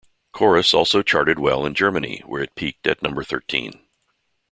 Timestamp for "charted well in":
1.03-1.75